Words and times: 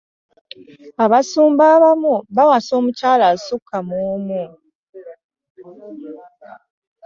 Abasumba 1.03 1.63
abamu 1.75 2.13
bawasa 2.35 2.71
omukyala 2.79 3.23
asuka 3.33 3.75
mw'omu. 3.87 4.41